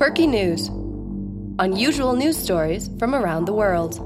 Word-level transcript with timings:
Perky 0.00 0.26
News 0.26 0.68
Unusual 1.58 2.14
news 2.14 2.34
stories 2.34 2.88
from 2.98 3.14
around 3.14 3.44
the 3.44 3.52
world. 3.52 3.98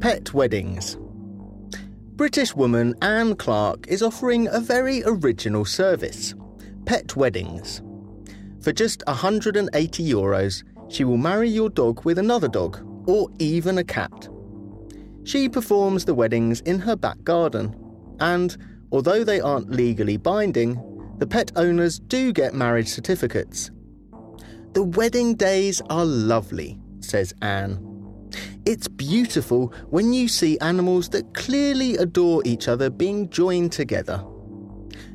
Pet 0.00 0.34
weddings. 0.34 0.96
British 2.16 2.52
woman 2.52 2.96
Anne 3.00 3.36
Clark 3.36 3.86
is 3.86 4.02
offering 4.02 4.48
a 4.48 4.58
very 4.58 5.04
original 5.06 5.64
service 5.64 6.34
pet 6.84 7.14
weddings. 7.14 7.80
For 8.60 8.72
just 8.72 9.04
180 9.06 10.02
euros, 10.02 10.64
she 10.88 11.04
will 11.04 11.16
marry 11.16 11.48
your 11.48 11.70
dog 11.70 12.04
with 12.04 12.18
another 12.18 12.48
dog, 12.48 12.80
or 13.06 13.28
even 13.38 13.78
a 13.78 13.84
cat. 13.84 14.28
She 15.22 15.48
performs 15.48 16.06
the 16.06 16.14
weddings 16.14 16.60
in 16.62 16.80
her 16.80 16.96
back 16.96 17.22
garden, 17.22 17.76
and 18.18 18.56
although 18.90 19.22
they 19.22 19.40
aren't 19.40 19.70
legally 19.70 20.16
binding, 20.16 20.74
the 21.18 21.26
pet 21.28 21.52
owners 21.54 22.00
do 22.00 22.32
get 22.32 22.52
marriage 22.52 22.88
certificates. 22.88 23.70
The 24.72 24.82
wedding 24.82 25.34
days 25.34 25.82
are 25.90 26.04
lovely, 26.04 26.80
says 27.00 27.34
Anne. 27.42 27.78
It's 28.64 28.88
beautiful 28.88 29.74
when 29.90 30.12
you 30.12 30.28
see 30.28 30.58
animals 30.60 31.10
that 31.10 31.34
clearly 31.34 31.96
adore 31.96 32.42
each 32.46 32.68
other 32.68 32.88
being 32.88 33.28
joined 33.28 33.72
together. 33.72 34.24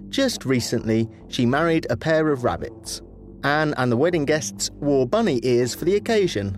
Just 0.10 0.46
recently, 0.46 1.10
she 1.28 1.46
married 1.46 1.88
a 1.90 1.98
pair 1.98 2.32
of 2.32 2.44
rabbits. 2.44 3.02
Anne 3.44 3.74
and 3.78 3.92
the 3.92 3.98
wedding 3.98 4.26
guests 4.26 4.70
wore 4.76 5.08
bunny 5.08 5.40
ears 5.44 5.74
for 5.74 5.86
the 5.86 5.96
occasion. 5.96 6.58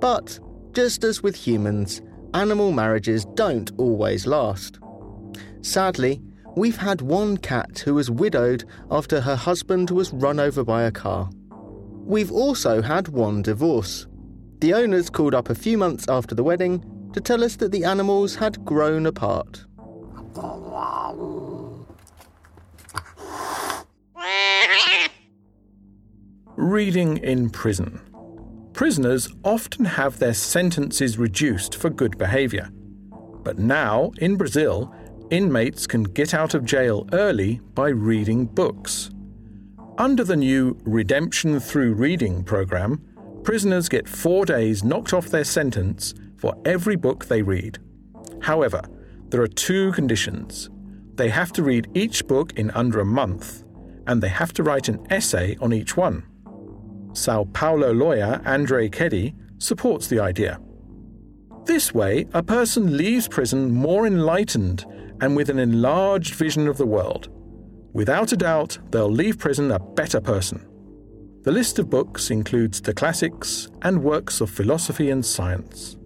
But, 0.00 0.38
just 0.72 1.04
as 1.04 1.22
with 1.22 1.34
humans, 1.34 2.02
animal 2.34 2.72
marriages 2.72 3.24
don't 3.34 3.70
always 3.78 4.26
last. 4.26 4.78
Sadly, 5.62 6.20
We've 6.54 6.76
had 6.76 7.00
one 7.00 7.38
cat 7.38 7.78
who 7.78 7.94
was 7.94 8.10
widowed 8.10 8.64
after 8.90 9.22
her 9.22 9.36
husband 9.36 9.90
was 9.90 10.12
run 10.12 10.38
over 10.38 10.62
by 10.62 10.82
a 10.82 10.90
car. 10.90 11.30
We've 12.04 12.32
also 12.32 12.82
had 12.82 13.08
one 13.08 13.42
divorce. 13.42 14.06
The 14.58 14.74
owners 14.74 15.08
called 15.08 15.34
up 15.34 15.50
a 15.50 15.54
few 15.54 15.78
months 15.78 16.06
after 16.08 16.34
the 16.34 16.44
wedding 16.44 17.10
to 17.14 17.20
tell 17.20 17.42
us 17.42 17.56
that 17.56 17.72
the 17.72 17.84
animals 17.84 18.34
had 18.34 18.64
grown 18.64 19.06
apart. 19.06 19.64
Reading 26.56 27.18
in 27.18 27.50
prison. 27.50 28.00
Prisoners 28.72 29.28
often 29.44 29.84
have 29.84 30.18
their 30.18 30.34
sentences 30.34 31.18
reduced 31.18 31.74
for 31.74 31.90
good 31.90 32.18
behaviour. 32.18 32.70
But 33.42 33.58
now, 33.58 34.12
in 34.18 34.36
Brazil, 34.36 34.94
inmates 35.30 35.86
can 35.86 36.02
get 36.02 36.34
out 36.34 36.54
of 36.54 36.64
jail 36.64 37.08
early 37.12 37.60
by 37.74 37.88
reading 37.88 38.46
books. 38.46 39.10
Under 39.98 40.24
the 40.24 40.36
new 40.36 40.78
Redemption 40.84 41.60
Through 41.60 41.92
Reading 41.94 42.44
program, 42.44 43.02
prisoners 43.44 43.90
get 43.90 44.08
four 44.08 44.46
days 44.46 44.82
knocked 44.82 45.12
off 45.12 45.26
their 45.26 45.44
sentence 45.44 46.14
for 46.38 46.56
every 46.64 46.96
book 46.96 47.26
they 47.26 47.42
read. 47.42 47.78
However, 48.40 48.80
there 49.28 49.42
are 49.42 49.48
two 49.48 49.92
conditions. 49.92 50.70
They 51.16 51.28
have 51.28 51.52
to 51.52 51.62
read 51.62 51.90
each 51.92 52.26
book 52.26 52.54
in 52.54 52.70
under 52.70 53.00
a 53.00 53.04
month, 53.04 53.64
and 54.06 54.22
they 54.22 54.30
have 54.30 54.54
to 54.54 54.62
write 54.62 54.88
an 54.88 55.06
essay 55.10 55.58
on 55.60 55.74
each 55.74 55.94
one. 55.94 56.24
Sao 57.12 57.44
Paulo 57.52 57.92
lawyer 57.92 58.40
Andre 58.46 58.88
Kehdi 58.88 59.34
supports 59.58 60.06
the 60.06 60.20
idea. 60.20 60.58
This 61.66 61.92
way, 61.92 62.26
a 62.32 62.42
person 62.42 62.96
leaves 62.96 63.28
prison 63.28 63.70
more 63.70 64.06
enlightened 64.06 64.86
and 65.20 65.36
with 65.36 65.50
an 65.50 65.58
enlarged 65.58 66.34
vision 66.34 66.66
of 66.66 66.78
the 66.78 66.86
world. 66.86 67.28
Without 67.92 68.32
a 68.32 68.36
doubt, 68.36 68.78
they'll 68.90 69.10
leave 69.10 69.38
prison 69.38 69.70
a 69.70 69.78
better 69.78 70.20
person. 70.20 70.66
The 71.42 71.52
list 71.52 71.78
of 71.78 71.90
books 71.90 72.30
includes 72.30 72.80
the 72.80 72.94
classics 72.94 73.68
and 73.82 74.02
works 74.02 74.40
of 74.40 74.48
philosophy 74.48 75.10
and 75.10 75.24
science. 75.24 75.96